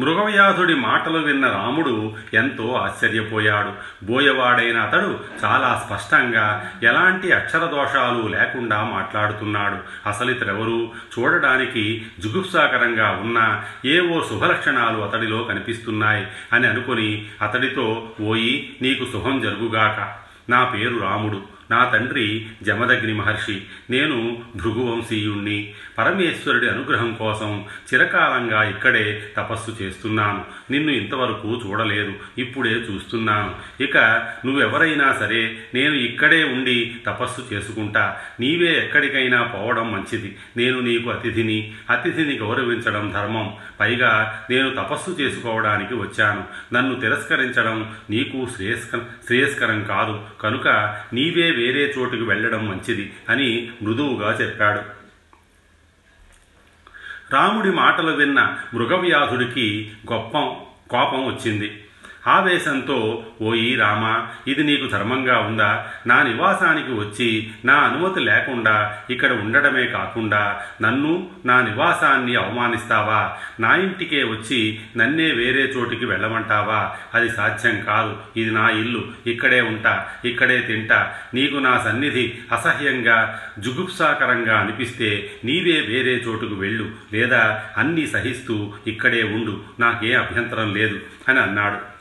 మృగవ్యాధుడి 0.00 0.74
మాటలు 0.74 1.18
విన్న 1.18 1.46
రాముడు 1.46 2.12
ఎంతో 2.34 2.72
ఆశ్చర్యపోయాడు. 2.72 3.72
బోయవాడైన 4.04 4.78
అతడు 4.78 5.20
చాలా 5.44 5.82
స్పష్టంగా 5.86 6.72
ఎలాంటి 6.82 7.32
అక్షర 7.32 7.58
దోషాలు 7.58 8.28
లేకుండా 8.28 8.84
మాట్లాడుతున్నాడు. 8.84 10.08
అసలు 10.08 10.30
ఇతరెవరు 10.30 10.92
చూడడానికి 11.18 12.06
జుగుప్సాకరంగా 12.20 13.10
ఉన్న 13.10 13.62
ఏవో 13.84 14.24
శుభలక్షణాలు 14.30 14.98
అతడిలో 14.98 15.42
కనిపిస్తున్నాయి 15.42 16.26
అని 16.52 16.66
అనుకుని 16.66 17.26
అతడితో 17.42 18.10
ఓయి 18.20 18.76
నీకు 18.82 19.04
శుభం 19.12 19.40
జరుగుగాక. 19.40 20.14
నా 20.50 20.64
పేరు 20.64 20.98
రాముడు. 20.98 21.59
నా 21.70 21.84
తండ్రి 21.84 22.46
జమదగ్ని 22.62 23.14
మహర్షి 23.14 23.62
నేను 23.90 24.42
భృగువంశీయుణ్ణి. 24.56 25.72
పరమేశ్వరుడి 25.98 26.68
అనుగ్రహం 26.68 27.14
కోసం 27.14 27.64
చిరకాలంగా 27.94 28.62
ఇక్కడే 28.64 29.32
తపస్సు 29.36 29.82
చేస్తున్నాను. 29.82 30.44
నిన్ను 30.70 30.90
ఇంతవరకు 30.90 31.62
చూడలేదు 31.66 32.12
ఇప్పుడే 32.38 32.70
చూస్తున్నాను. 32.70 33.82
ఇక 33.82 33.96
నువ్వెవరైనా 34.46 35.12
సరే 35.12 35.56
నేను 35.74 35.94
ఇక్కడే 35.94 36.44
ఉండి 36.44 36.94
తపస్సు 37.06 37.54
చేసుకుంటా. 37.54 38.16
నీవే 38.40 38.78
ఎక్కడికైనా 38.78 39.42
పోవడం 39.42 39.92
మంచిది. 39.92 40.36
నేను 40.56 40.80
నీకు 40.80 41.10
అతిథిని 41.10 41.72
అతిథిని 41.90 42.38
గౌరవించడం 42.38 43.10
ధర్మం. 43.14 43.54
పైగా 43.80 44.44
నేను 44.50 44.70
తపస్సు 44.70 45.10
చేసుకోవడానికి 45.20 45.94
వచ్చాను. 45.94 46.44
నన్ను 46.74 47.00
తిరస్కరించడం 47.00 47.94
నీకు 48.10 48.48
శ్రేయస్క 48.56 48.96
శ్రేయస్కరం 48.96 49.84
కాదు. 49.84 50.20
కనుక 50.40 50.68
నీవే 51.12 51.50
వేరే 51.60 51.94
చోటుకు 51.98 52.24
వెళ్ళడం 52.24 52.68
మంచిది 52.68 53.12
అని 53.28 53.72
మృదువుగా 53.82 54.32
చెప్పాడు. 54.40 55.00
రాముడి 57.32 57.70
మాటలు 57.70 58.10
విన్న 58.12 58.58
మృగవ్యాధుడికి 58.74 59.92
గొప్ప 60.12 60.38
కోపం 60.90 61.26
వచ్చింది. 61.26 61.84
ఆవేశంతో 62.26 63.26
ఓయి 63.42 63.74
రామ 63.74 64.26
ఇది 64.50 64.64
నీకు 64.64 64.86
ధర్మంగా 64.86 65.38
ఉందా? 65.38 65.86
నా 66.06 66.22
నివాసానికి 66.22 66.92
వచ్చి 66.92 67.50
నా 67.64 67.74
అనుమతి 67.74 68.20
లేకుండా 68.20 68.98
ఇక్కడ 69.10 69.32
ఉండడమే 69.32 69.86
కాకుండా 69.86 70.60
నన్ను 70.82 71.30
నా 71.46 71.60
నివాసాన్ని 71.60 72.36
అవమానిస్తావా? 72.36 73.36
నా 73.60 73.74
ఇంటికే 73.74 74.24
వచ్చి 74.24 74.80
నన్నే 74.96 75.30
వేరే 75.30 75.62
చోటికి 75.62 76.04
వెళ్ళమంటావా? 76.04 76.94
అది 77.14 77.28
సాధ్యం 77.28 77.80
కాదు. 77.80 78.16
ఇది 78.36 78.50
నా 78.50 78.70
ఇల్లు. 78.70 79.04
ఇక్కడే 79.26 79.60
ఉంటా. 79.60 80.06
ఇక్కడే 80.24 80.60
తింటా. 80.60 81.14
నీకు 81.34 81.56
నా 81.56 81.78
సన్నిధి 81.78 82.38
అసహ్యంగా 82.52 83.40
జుగుప్సాకరంగా 83.58 84.58
అనిపిస్తే 84.58 85.30
నీవే 85.44 85.80
వేరే 85.80 86.12
చోటుకు 86.12 86.54
వెళ్ళు. 86.54 86.90
లేదా 87.12 87.64
అన్నీ 87.76 88.06
సహిస్తూ 88.06 88.72
ఇక్కడే 88.86 89.22
ఉండు. 89.22 89.60
నాకే 89.80 90.14
అభ్యంతరం 90.14 90.74
లేదు 90.74 91.00
అని 91.28 91.40
అన్నాడు. 91.40 91.99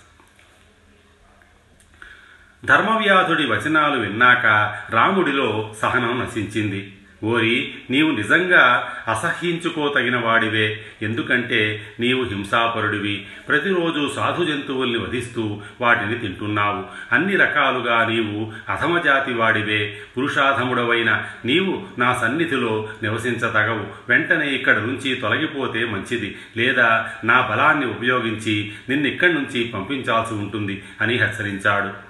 ధర్మవ్యాధుడి 2.66 3.48
వచనాలు 3.48 4.00
విన్నాక 4.00 4.46
రాముడిలో 4.90 5.74
సహనం 5.82 6.20
నశించింది. 6.20 6.94
ఓరి 7.24 7.74
నీవు 7.90 8.12
నిజంగా 8.12 8.94
అసహ్యించుకోతగిన 9.08 10.18
వాడివే 10.18 10.82
ఎందుకంటే 11.02 11.88
నీవు 12.00 12.24
హింసాపరుడివి. 12.24 13.26
ప్రతిరోజు 13.50 14.12
సాధు 14.16 14.44
జంతువుల్ని 14.44 15.00
వధిస్తూ 15.00 15.62
వాటిని 15.82 16.16
తింటున్నావు. 16.16 16.86
అన్ని 17.12 17.36
రకాలుగా 17.36 18.06
నీవు 18.06 18.52
అధమజాతి 18.70 19.34
వాడివే 19.34 19.98
పురుషాధముడవైన 20.18 21.24
నీవు 21.46 21.84
నా 22.00 22.14
సన్నిధిలో 22.22 22.90
నివసించతగవు. 23.04 23.88
వెంటనే 24.10 24.48
ఇక్కడ 24.48 24.78
నుంచి 24.78 25.16
తొలగిపోతే 25.16 25.86
మంచిది. 25.86 26.38
లేదా 26.58 27.10
నా 27.24 27.42
బలాన్ని 27.42 27.86
ఉపయోగించి 27.86 28.72
నిన్నిక్కడి 28.90 29.34
నుంచి 29.34 29.72
పంపించాల్సి 29.74 30.34
ఉంటుంది 30.34 30.84
అని 31.02 31.14
హెచ్చరించాడు. 31.14 32.09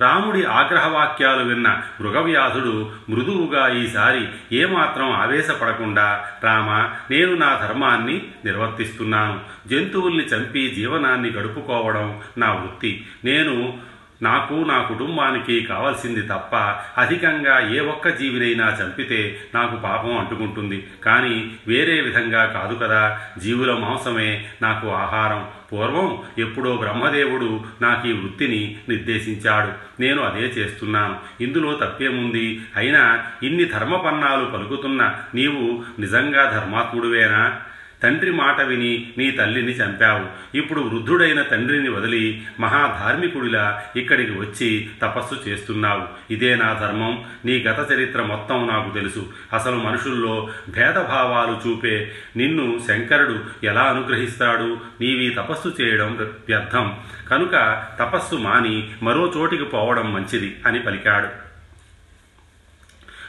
రాముడి 0.00 0.44
ఆగ్రహవాక్యాలు 0.44 1.42
విన్న 1.44 1.82
మృగవ్యాధుడు 2.00 2.92
మృదువుగా 3.08 3.68
ఈసారి 3.68 4.28
ఏమాత్రం 4.52 5.10
ఆవేశపడకుండా 5.10 6.24
రామ 6.44 6.88
నేను 7.10 7.34
నా 7.34 7.60
ధర్మాన్ని 7.62 8.28
నిర్వర్తిస్తున్నాను. 8.44 9.40
జంతువుల్ని 9.68 10.24
చంపి 10.24 10.74
జీవనాన్ని 10.74 11.30
గడుపుకోవడం 11.30 12.20
నా 12.38 12.52
వృత్తి. 12.52 13.06
నేను 13.24 13.78
నాకు 14.22 14.54
నా 14.54 14.82
కుటుంబానికి 14.82 15.60
కావలసింది 15.60 16.22
తప్ప 16.22 16.56
అధికంగా 17.00 17.74
ఏ 17.74 17.80
ఒక్క 17.80 18.08
జీవినైనా 18.08 18.76
చంపితే 18.82 19.40
నాకు 19.54 19.76
పాపం 19.76 20.18
అంటుకుంటుంది. 20.18 20.86
కానీ 21.04 21.52
వేరే 21.66 22.00
విధంగా 22.00 22.44
కాదు 22.44 22.74
కదా. 22.74 23.20
జీవుల 23.38 23.72
మాంసమే 23.72 24.46
నాకు 24.62 24.88
ఆహారం. 24.88 25.46
పూర్వం 25.72 26.22
ఎప్పుడో 26.38 26.76
బ్రహ్మదేవుడు 26.76 27.60
నాకు 27.82 28.08
ఈ 28.08 28.12
వృత్తిని 28.12 28.76
నిర్దేశించాడు. 28.88 30.02
నేను 30.02 30.22
అదే 30.22 30.40
చేస్తున్నాను. 30.40 31.42
ఇందులో 31.42 31.74
తప్పేముంది? 31.74 32.60
అయినా 32.76 33.24
ఇన్ని 33.42 33.64
ధర్మపన్నాలు 33.64 34.44
పలుకుతున్న 34.44 35.14
నీవు 35.34 36.00
నిజంగా 36.00 36.50
ధర్మాత్ముడువేనా? 36.50 37.60
తండ్రి 38.02 38.32
మాట 38.32 38.60
విని 38.60 39.10
నీ 39.18 39.30
తల్లిని 39.30 39.72
చంపావు. 39.72 40.56
ఇప్పుడు 40.56 40.80
వృద్ధుడైన 40.80 41.42
తండ్రిని 41.42 41.88
వదిలి 41.88 42.42
మహాధార్మికుడిలా 42.60 43.82
ఇక్కడికి 43.96 44.30
వచ్చి 44.30 44.88
తపస్సు 45.02 45.48
చేస్తున్నావు. 45.48 46.32
ఇదే 46.32 46.56
నా 46.56 46.72
ధర్మం. 46.72 47.24
నీ 47.44 47.58
గత 47.58 47.92
చరిత్ర 47.92 48.22
మొత్తం 48.22 48.66
నాకు 48.66 48.94
తెలుసు. 48.94 49.32
అసలు 49.52 49.76
మనుషుల్లో 49.76 50.48
భేదభావాలు 50.68 51.68
చూపే 51.68 52.12
నిన్ను 52.36 52.80
శంకరుడు 52.88 53.40
ఎలా 53.64 53.82
అనుగ్రహిస్తాడు? 53.82 54.78
నీవి 55.00 55.30
తపస్సు 55.30 55.72
చేయడం 55.80 56.18
వ్యర్థం. 56.48 56.96
కనుక 57.30 57.84
తపస్సు 58.00 58.34
మాని 58.34 58.90
మరో 59.02 59.32
చోటికి 59.36 59.64
పోవడం 59.64 60.12
మంచిది 60.12 60.56
అని 60.66 60.80
పలికాడు. 60.80 61.39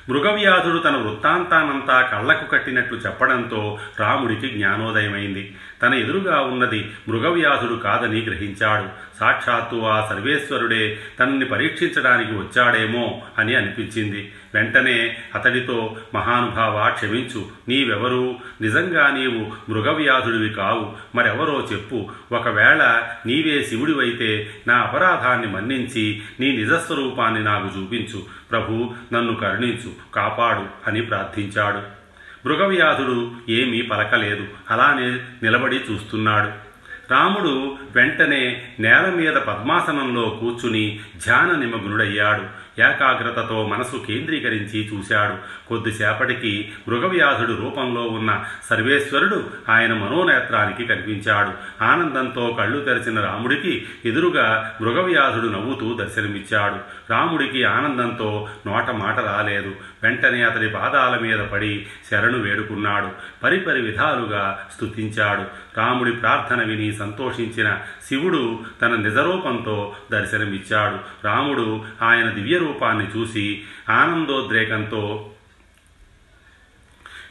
మృగవ్యాధుడు 0.09 0.77
తన 0.77 0.95
వృత్తాంతానంతా 0.95 2.01
కళ్ళకు 2.01 2.45
కట్టినట్లు 2.45 2.97
చెప్పడంతో 2.97 3.77
రాముడికి 3.99 4.49
జ్ఞానోదయమైంది. 4.49 5.55
తన 5.81 5.93
ఎదురుగా 5.93 6.41
ఉన్నది 6.41 6.91
మృగవ్యాసుడు 7.07 7.75
కాదని 7.75 8.21
గ్రహించాడు. 8.21 8.89
సాక్షాత్తు 9.19 9.75
ఆ 9.75 10.07
సర్వేశ్వరుడే 10.09 10.99
తనని 11.19 11.45
పరీక్షించడానికి 11.45 12.31
వచ్చాడేమో 12.31 13.21
అని 13.37 13.55
అనిపించింది. 13.55 14.31
వెంటనే 14.53 15.17
అతడితో 15.35 15.97
మహానుభావ 16.15 16.89
క్షమించు 16.89 17.45
నీవెవరు? 17.67 18.35
నిజంగా 18.61 19.09
నీవు 19.09 19.71
మృగవ్యాధుడివి 19.71 20.49
కావు. 20.49 21.17
మరెవరో 21.17 21.67
చెప్పు. 21.73 22.09
ఒకవేళ 22.31 23.03
నీవే 23.25 23.63
శివుడివైతే 23.63 24.49
నా 24.67 24.75
అపరాధాన్ని 24.75 25.47
మన్నించి 25.47 26.21
నీ 26.39 26.57
నిజస్వరూపాన్ని 26.57 27.43
నాకు 27.43 27.79
చూపించు. 27.79 28.23
ప్రభు 28.51 28.93
నన్ను 29.13 29.35
కరుణించు 29.35 29.91
కాపాడు 30.13 30.89
అని 30.89 31.01
ప్రార్థించాడు. 31.01 32.00
మృగవ్యాధుడు 32.45 33.31
ఏమీ 33.49 33.81
పలకలేదు. 33.81 34.47
అలానే 34.69 35.25
నిలబడి 35.43 35.75
చూస్తున్నాడు. 35.75 36.71
రాముడు 37.11 37.77
వెంటనే 37.95 38.61
నేల 38.79 39.13
మీద 39.15 39.33
పద్మాసనంలో 39.33 40.37
కూర్చుని 40.41 40.99
ధ్యాన 41.25 41.55
నిమగ్నుడయ్యాడు. 41.59 42.43
ఏకాగ్రతతో 42.79 43.67
మనసు 43.67 44.05
కేంద్రీకరించి 44.07 44.89
చూశాడు. 44.93 45.67
కొద్దిసేపటికి 45.67 46.71
మృగవ్యాధుడు 46.87 47.51
రూపంలో 47.51 48.01
ఉన్న 48.01 48.43
సర్వేశ్వరుడు 48.69 49.49
ఆయన 49.69 49.93
మనోనేత్రానికి 49.93 50.85
కనిపించాడు. 50.85 51.83
ఆనందంతో 51.83 52.55
కళ్ళు 52.59 52.85
తెరిచిన 52.85 53.21
రాముడికి 53.21 53.87
ఎదురుగా 54.05 54.77
మృగవ్యాధుడు 54.81 55.47
నవ్వుతూ 55.47 55.97
దర్శనమిచ్చాడు. 56.03 56.75
రాముడికి 57.11 57.63
ఆనందంతో 57.63 58.49
నోట 58.67 58.89
మాట 58.89 59.19
రాలేదు. 59.19 59.75
వెంటనే 60.03 60.43
అతడి 60.43 60.69
పాదాల 60.69 61.17
మీద 61.17 61.39
పడి 61.39 61.87
శరణు 62.11 62.37
వేడుకున్నాడు. 62.37 63.09
పరిపరి 63.43 63.81
విధాలుగా 63.81 64.65
స్తుతించాడు. 64.73 65.43
రాముడి 65.77 66.11
ప్రార్థన 66.11 66.63
విని 66.63 66.93
సంతోషించిన 66.93 67.77
శివుడు 68.11 68.59
తన 68.81 68.95
నిజరూపంతో 68.95 69.95
దర్శనమిచ్చాడు. 70.11 71.27
రాముడు 71.27 71.83
ఆయన 72.01 72.29
దివ్య 72.29 72.57
రూపాన్ని 72.57 73.07
చూసి 73.17 73.61
ఆనందోద్రేకంతో 73.89 75.29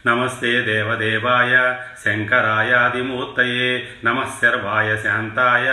నమస్తే 0.06 0.50
దేవదేవాయ 0.60 1.54
శంకరాయాదిమూర్తయే 2.04 3.66
నమశర్వాయ 4.04 4.96
శాంతాయ 4.96 5.66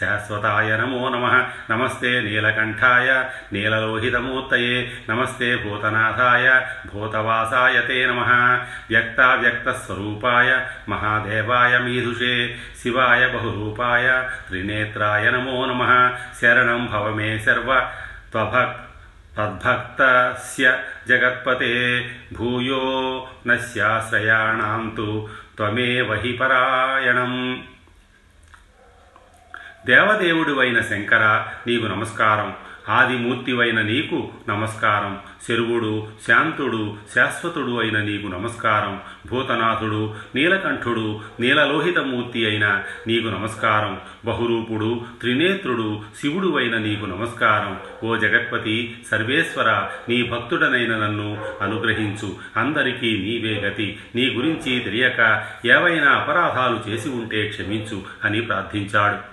శాశ్వతాయ 0.00 0.76
నమో 0.76 1.08
నమ 1.08 1.26
నమస్తే 1.70 2.20
నీలకంఠాయ 2.20 3.08
నీలలోహితమూర్తయే 3.52 4.76
నమస్తే 5.10 5.56
భూతనాథాయ 5.56 6.46
భూతవాసాయ 6.92 7.80
తే 7.80 8.06
నమ 8.06 8.20
వ్యక్తావ్యక్తస్వరూపాయ 8.90 10.50
మహాదేవాయ 10.88 11.78
మీధుషే 11.78 12.34
శివాయ 12.82 13.26
బహురూపాయ 13.26 14.06
త్రినేత్రాయ 14.48 15.26
నమో 15.30 15.66
నమ 15.66 15.82
శరణం 16.42 16.86
భవమే 16.86 17.38
సర్వ 17.38 17.70
త్వభక్ 18.32 18.78
తద్భక్తస్య 19.36 20.64
జగత్పతే 21.08 21.74
భూయో 22.32 22.82
నశ్యాశ్రయాణాం 23.46 24.82
తు 24.96 25.06
త్వమేవ 25.56 26.14
హి 26.14 26.32
పరాయణం 26.32 27.32
దేవదేవుడివైన 29.86 30.80
శంకర 30.80 31.24
నీకు 31.66 31.86
నమస్కారం 31.86 32.50
ఆదిమూర్తివైన 32.88 33.82
నీకు 33.82 34.28
నమస్కారం. 34.48 35.18
శరువుడు 35.48 36.06
శాంతుడు 36.28 36.96
శాశ్వతుడు 37.14 37.80
అయిన 37.80 37.98
నీకు 37.98 38.26
నమస్కారం. 38.26 39.00
భూతనాథుడు 39.30 40.14
నీలకంఠుడు 40.34 41.20
నీలలోహితమూర్తి 41.40 42.46
అయిన 42.46 42.82
నీకు 43.06 43.28
నమస్కారం. 43.28 43.98
బహురూపుడు 44.24 45.00
త్రినేత్రుడు 45.20 46.00
శివుడు 46.20 46.56
అయిన 46.56 46.78
నీకు 46.78 47.06
నమస్కారం. 47.06 47.80
ఓ 48.04 48.16
జగత్పతి 48.16 48.98
సర్వేశ్వర 49.10 49.88
నీ 50.08 50.22
భక్తుడనైన 50.22 50.96
నన్ను 50.96 51.44
అనుగ్రహించు. 51.60 52.36
అందరికీ 52.56 53.18
నీవే 53.18 53.68
గతి. 53.68 53.98
నీ 54.14 54.30
గురించి 54.30 54.80
తెలియక 54.80 55.46
ఏవైనా 55.66 56.10
అపరాధాలు 56.10 56.90
చేసి 56.90 57.08
ఉంటే 57.08 57.48
క్షమించు 57.48 58.02
అని 58.24 58.40
ప్రార్థించాడు. 58.40 59.31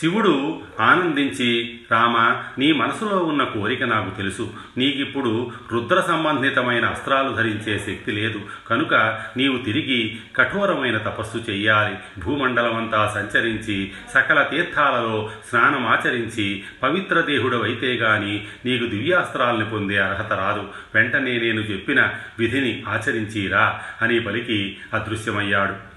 శివుడు 0.00 0.60
ఆనందించి 0.80 1.80
రామ 1.92 2.42
నీ 2.58 2.72
మనసులో 2.72 3.18
ఉన్న 3.18 3.44
కోరిక 3.44 3.82
నాకు 3.82 4.16
తెలుసు. 4.16 4.50
నీకిప్పుడు 4.78 5.50
రుద్ర 5.72 6.00
సంబంధితమైన 6.00 6.84
అస్త్రాలు 6.84 7.32
ధరించే 7.32 7.78
శక్తి 7.78 8.12
లేదు. 8.12 8.40
కనుక 8.70 8.94
నీవు 9.36 9.58
తిరిగి 9.58 10.18
కఠోరమైన 10.36 10.98
తపస్సు 10.98 11.38
చెయ్యాలి. 11.38 12.20
భూమండలమంతా 12.20 13.12
సంచరించి 13.14 13.92
సకల 14.14 14.42
తీర్థాలలో 14.42 15.30
స్నానమాచరించి 15.48 16.62
పవిత్ర 16.82 17.20
దేహుడవైతే 17.20 17.94
గాని 17.94 18.44
నీకు 18.64 18.86
దివ్యాస్త్రాల్ని 18.86 19.70
పొందే 19.70 19.98
అర్హత 19.98 20.32
రాదు. 20.32 20.68
వెంటనే 20.94 21.38
నేను 21.38 21.60
చెప్పిన 21.60 22.10
విధిని 22.38 22.84
ఆచరించిరా 22.88 23.80
అని 24.02 24.20
పలికి 24.20 24.76
అదృశ్యమయ్యాడు. 24.94 25.91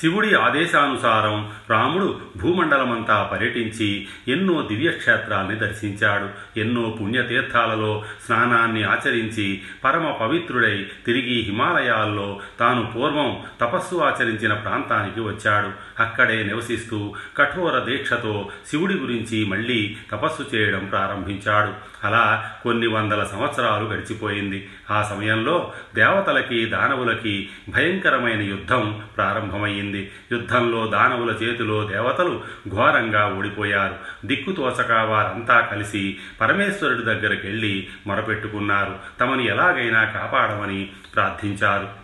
శివుడి 0.00 0.34
ఆదేశానుసారం 0.34 1.52
రాముడు 1.70 2.20
భూమండలమంతా 2.36 3.22
పర్యటించి 3.32 4.06
ఎన్నో 4.28 4.62
దివ్యక్షేత్రాల్ని 4.62 5.56
దర్శించాడు. 5.56 6.60
ఎన్నో 6.60 6.98
పుణ్యతీర్థాలలో 7.00 8.04
స్నానాన్ని 8.26 8.82
ఆచరించి 8.82 9.62
పరమ 9.84 10.10
పవిత్రుడై 10.10 10.86
తిరిగి 11.06 11.40
హిమాలయాల్లో 11.42 12.40
తాను 12.60 12.92
పూర్వం 12.96 13.40
తపస్సు 13.60 13.96
ఆచరించిన 13.96 14.54
ప్రాంతానికి 14.54 15.20
వచ్చాడు. 15.20 15.91
అక్కడే 16.00 16.42
నివసిస్తూ 16.42 17.14
కఠోర 17.36 17.78
దీక్షతో 17.78 18.50
శివుడి 18.70 18.94
గురించి 18.94 19.44
మళ్ళీ 19.44 19.96
తపస్సు 20.12 20.56
చేయడం 20.56 20.84
ప్రారంభించాడు. 20.84 21.92
అలా 22.06 22.52
కొన్ని 22.62 22.86
వందల 22.86 23.24
సంవత్సరాలు 23.24 23.84
గడిచిపోయింది. 23.84 24.68
ఆ 24.90 25.02
సమయంలో 25.02 25.72
దేవతలకి 25.94 26.64
దానవులకి 26.64 27.48
భయంకరమైన 27.68 28.40
యుద్ధం 28.40 29.02
ప్రారంభమైంది. 29.16 30.10
యుద్ధంలో 30.32 30.86
దానవుల 30.86 31.30
చేతిలో 31.30 31.84
దేవతలు 31.84 32.40
ఘోరంగా 32.68 33.34
ఓడిపోయారు. 33.38 33.94
దిక్కుతోచక 34.26 34.92
వారంతా 34.92 35.60
కలిసి 35.60 36.18
పరమేశ్వరుడి 36.40 37.02
దగ్గరికి 37.02 37.46
వెళ్ళి 37.46 37.88
మొరపెట్టుకున్నారు. 38.06 38.98
తమను 39.20 39.40
ఎలాగైనా 39.40 40.04
కాపాడమని 40.04 40.90
ప్రార్థించారు. 41.14 42.01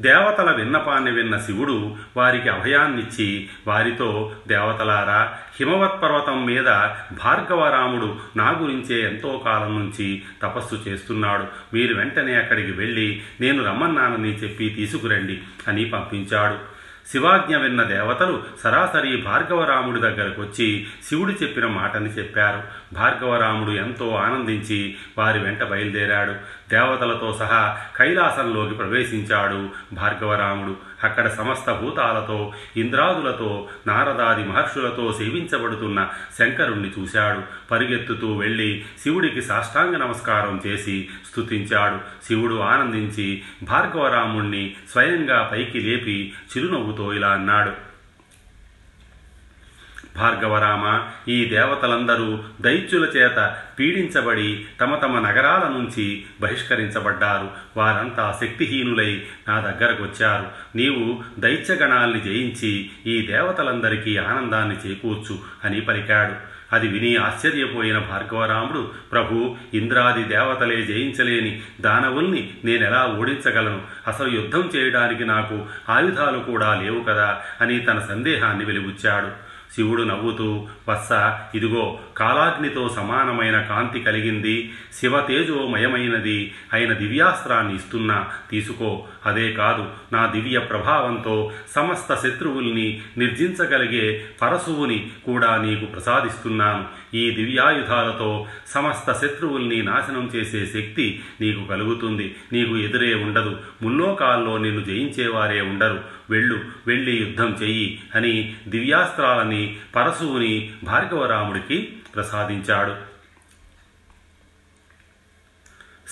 దేవతల 0.00 0.50
విన్నపాన్ని 0.50 1.10
విన్న 1.10 1.38
శివుడు 1.38 1.96
వారికి 2.16 2.48
అభయాన్నిచ్చి 2.48 3.48
వారితో 3.66 4.32
దేవతలారా 4.48 5.34
హిమవత్ 5.60 6.02
పర్వతం 6.02 6.46
మీద 6.46 6.64
భార్గవరాముడు 7.24 8.16
నా 8.36 8.50
గురించే 8.60 9.08
ఎంతో 9.08 9.42
కాలం 9.44 9.78
నుంచి 9.78 10.22
తపస్సు 10.42 10.74
చేస్తున్నాడు. 10.88 11.44
మీరు 11.74 11.94
వెంటనే 11.94 12.34
అక్కడికి 12.34 12.72
వెళ్ళి 12.72 13.22
నేను 13.40 13.64
రమ్మన్నానని 13.64 14.34
చెప్పి 14.34 14.68
తీసుకురండి 14.68 15.38
అని 15.68 15.84
పంపించాడు. 15.84 16.80
శివాజ్ఞ 17.12 17.56
విన్న 17.56 17.82
దేవతలు 17.82 18.42
సరాసరి 18.64 19.16
భార్గవరాముడి 19.16 20.00
దగ్గరకు 20.00 20.42
వచ్చి 20.42 20.86
శివుడు 21.08 21.32
చెప్పిన 21.32 21.66
మాటని 21.66 22.08
చెప్పారు. 22.08 22.62
భార్గవరాముడు 22.94 23.70
ఎంతో 23.70 24.14
ఆనందించి 24.14 24.96
వారి 25.18 25.38
వెంట 25.38 25.62
బయలుదేరాడు. 25.62 26.34
దేవతలతో 26.72 27.36
సహా 27.38 27.78
కైలాసంలోకి 27.96 28.74
ప్రవేశించాడు. 28.74 29.68
భార్గవరాముడు 29.94 30.76
అక్కడ 31.04 31.28
సమస్త 31.28 31.72
భూతాలతో 31.72 32.52
ఇంద్రాదులతో 32.76 33.68
నారదాది 33.86 34.44
మహర్షులతో 34.44 35.12
సేవించబడుతున్న 35.12 36.08
శంకరుణ్ణి 36.38 36.92
చూశాడు. 36.98 37.42
పరిగెత్తుతూ 37.70 38.36
వెళ్ళి 38.36 38.84
శివుడికి 39.02 39.42
సాష్టాంగ 39.42 39.96
నమస్కారం 39.96 40.62
చేసి 40.66 41.08
స్తుతించాడు. 41.30 42.26
శివుడు 42.26 42.60
ఆనందించి 42.60 43.42
భార్గవరాముణ్ణి 43.62 44.74
స్వయంగా 44.92 45.48
పైకి 45.52 45.80
లేపి 45.80 46.32
చిరునవ్వుతో 46.56 47.12
ఇలా 47.12 47.28
అన్నాడు 47.28 47.89
భార్గవరామ 50.16 51.06
ఈ 51.30 51.44
దేవతలందరూ 51.44 52.38
దైత్యుల 52.60 53.04
చేత 53.04 53.56
పీడించబడి 53.78 54.66
తమ 54.80 54.94
తమ 54.94 55.18
నగరాల 55.18 55.68
నుంచి 55.68 56.24
బహిష్కరించబడ్డారు. 56.40 57.48
వారంతా 57.76 58.38
శక్తిహీనులై 58.40 59.22
నా 59.48 59.60
దగ్గరకు 59.60 60.02
వచ్చారు. 60.02 60.46
నీవు 60.76 61.22
దైత్యగణాల్ని 61.38 62.20
జయించి 62.20 62.90
ఈ 63.06 63.26
దేవతలందరికీ 63.26 64.16
ఆనందాన్ని 64.16 64.90
చేకూర్చు 64.90 65.38
అని 65.64 65.80
పలికాడు. 65.80 66.50
అది 66.72 66.88
విని 66.88 67.16
ఆశ్చర్యపోయిన 67.16 67.98
భార్గవరాముడు 67.98 68.90
ప్రభు 69.12 69.56
ఇంద్రాది 69.74 70.22
దేవతలే 70.22 70.82
జయించలేని 70.82 71.62
దానవుల్ని 71.80 72.50
నేనెలా 72.64 73.16
ఓడించగలను? 73.18 73.82
అసలు 74.06 74.28
యుద్ధం 74.28 74.70
చేయడానికి 74.76 75.24
నాకు 75.24 75.66
ఆయుధాలు 75.88 76.38
కూడా 76.38 76.80
లేవు 76.82 77.00
కదా 77.00 77.40
అని 77.60 77.80
తన 77.80 77.98
సందేహాన్ని 77.98 78.64
వెలిబుచ్చాడు. 78.64 79.49
శివుడు 79.74 80.02
నవ్వుతూ 80.02 80.66
వత్స 80.88 81.08
ఇదిగో 81.54 81.98
కాలాగ్నితో 82.16 82.88
సమానమైన 82.88 83.60
కాంతి 83.60 84.00
కలిగింది 84.00 84.72
శివతేజోమయమైనది 85.00 86.54
అయిన 86.72 86.92
దివ్యాస్త్రాన్ని 86.92 87.76
ఇస్తున్నా 87.76 88.28
తీసుకో. 88.50 89.06
అదే 89.26 89.52
కాదు 89.52 89.86
నా 90.12 90.26
దివ్య 90.26 90.58
ప్రభావంతో 90.58 91.52
సమస్త 91.74 92.14
శత్రువుల్ని 92.14 93.00
నిర్జించగలిగే 93.18 94.26
పరశువుని 94.42 95.10
కూడా 95.26 95.56
నీకు 95.56 95.84
ప్రసాదిస్తున్నాను. 95.84 96.84
ఈ 97.14 97.30
దివ్యాయుధాలతో 97.30 98.46
సమస్త 98.66 99.12
శత్రువుల్ని 99.12 99.82
నాశనం 99.82 100.30
చేసే 100.36 100.66
శక్తి 100.66 101.24
నీకు 101.40 101.64
కలుగుతుంది. 101.64 102.36
నీకు 102.52 102.76
ఎదురే 102.76 103.14
ఉండదు. 103.14 103.60
ముల్లోకాల్లో 103.82 104.58
నిన్ను 104.58 104.84
జయించేవారే 104.84 105.60
ఉండరు. 105.60 106.04
వెళ్ళు 106.30 106.60
వెళ్ళి 106.86 107.16
యుద్ధం 107.16 107.56
చెయ్యి 107.62 108.02
అని 108.14 108.56
దివ్యాస్త్రాలని 108.68 109.76
పరశువుని 109.96 110.72
భార్గవరాముడికి 110.84 111.96
ప్రసాదించాడు. 112.14 113.10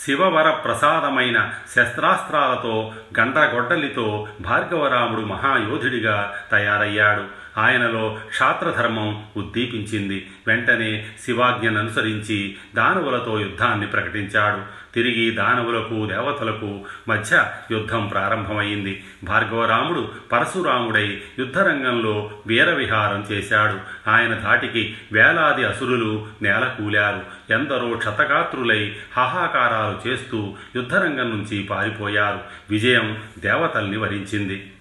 శివవర 0.06 0.50
ప్రసాదమైన 0.50 1.52
శస్త్రాస్త్రాలతో 1.76 2.92
గండ్రగొడ్డలితో 3.20 4.28
భార్గవరాముడు 4.40 5.20
మహాయోధుడిగా 5.20 6.34
తయారయ్యాడు. 6.50 7.24
ఆయనలో 7.58 8.18
క్షాత్రధర్మం 8.28 9.24
ఉద్దీపించింది. 9.36 10.30
వెంటనే 10.46 11.06
శివాజ్ఞను 11.24 11.78
అనుసరించి 11.78 12.56
దానవులతో 12.74 13.40
యుద్ధాన్ని 13.40 13.86
ప్రకటించాడు. 13.86 14.78
తిరిగి 14.94 15.30
దానవులకు 15.30 16.06
దేవతలకు 16.06 16.80
మధ్య 17.08 17.50
యుద్ధం 17.70 18.06
ప్రారంభమైంది. 18.06 19.04
భార్గవరాముడు 19.24 20.10
పరశురాముడై 20.32 21.20
యుద్ధరంగంలో 21.38 22.30
వీరవిహారం 22.46 23.26
చేశాడు. 23.32 24.08
ఆయన 24.10 24.34
ధాటికి 24.34 24.96
వేలాది 25.12 25.64
అసురులు 25.64 26.26
నేలకూలారు. 26.42 27.52
ఎందరో 27.52 27.96
క్షతగాత్రులై 27.96 28.96
హాహాకారాలు 29.16 30.08
చేస్తూ 30.08 30.54
యుద్ధరంగం 30.76 31.30
నుంచి 31.30 31.62
పారిపోయారు. 31.62 32.40
విజయం 32.70 33.22
దేవతల్ని 33.38 33.96
వరించింది. 33.96 34.72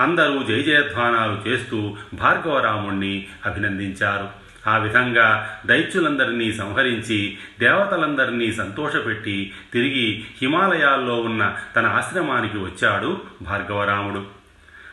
అందరూ 0.00 0.42
జయజయధ్వానాలు 0.42 1.48
చేస్తూ 1.48 1.96
భార్గవరాముణ్ణి 2.14 3.26
అభినందించారు. 3.46 4.28
ఆ 4.66 4.76
విధంగా 4.76 5.60
దైత్యులందరినీ 5.66 6.52
సంహరించి 6.52 7.38
దేవతలందరినీ 7.60 8.52
సంతోషపెట్టి 8.52 9.52
తిరిగి 9.72 10.24
హిమాలయాల్లో 10.42 11.16
ఉన్న 11.16 11.56
తన 11.76 11.86
ఆశ్రమానికి 11.86 12.58
వచ్చాడు 12.58 13.20
భార్గవరాముడు. 13.42 14.40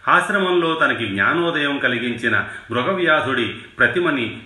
ఆశ్రమంలో 0.07 0.73
తనకి 0.73 1.07
జ్ఞానోదయం 1.07 1.77
కలిగించిన 1.77 2.45
మృగవ్యాధుడి 2.71 3.47
ప్రతిమని 3.47 4.37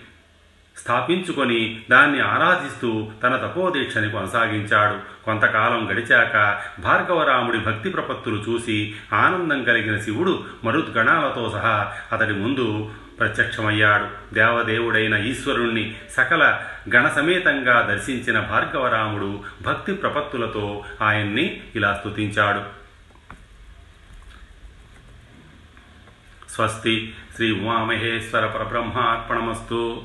స్థాపించుకొని 0.77 1.81
దాన్ని 1.91 2.19
ఆరాధిస్తూ 2.19 3.12
తన 3.23 3.36
తపోదీక్షని 3.36 4.12
కొనసాగించాడు. 4.12 5.23
కొంతకాలం 5.25 5.91
గడిచాక 5.91 6.62
భార్గవరాముడి 6.81 7.57
భక్తి 7.57 7.89
ప్రపత్తులు 7.89 8.43
చూసి 8.49 8.95
ఆనందం 9.13 9.63
కలిగిన 9.63 9.99
శివుడు 9.99 10.43
మరుద్గణాలతో 10.63 11.49
సహా 11.49 11.93
అతడి 12.12 12.34
ముందు 12.34 12.91
ప్రత్యక్షమయ్యాడు. 13.19 14.34
దేవదేవుడైన 14.34 15.13
ఈశ్వరుణ్ణి 15.13 15.95
సకల 16.12 16.60
గణసమేతంగా 16.95 17.81
దర్శించిన 17.81 18.39
భార్గవరాముడు 18.39 19.43
భక్తి 19.62 19.93
ప్రపత్తులతో 19.93 20.84
ఆయన్ని 21.01 21.62
ఇలా 21.75 21.97
స్తుతించాడు. 21.99 22.81
స్వస్తి. 26.51 27.13
శ్రీ 27.36 27.51
ఉమామహేశ్వర 27.51 28.45
పరబ్రహ్మార్పణమస్తు. 28.45 30.03